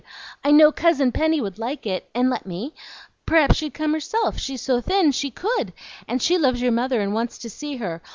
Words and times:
I 0.43 0.49
know 0.49 0.71
Cousin 0.71 1.11
Penny 1.11 1.39
would 1.41 1.59
like 1.59 1.85
it, 1.85 2.09
and 2.15 2.27
let 2.27 2.47
me. 2.47 2.73
P'r'aps 3.27 3.57
she'd 3.57 3.75
come 3.75 3.93
herself; 3.93 4.39
she's 4.39 4.61
so 4.63 4.81
thin, 4.81 5.11
she 5.11 5.29
could, 5.29 5.73
and 6.07 6.19
she 6.19 6.39
loves 6.39 6.59
your 6.59 6.71
mother 6.71 7.01
and 7.01 7.13
wants 7.13 7.37
to 7.37 7.51
see 7.51 7.75
her. 7.75 8.01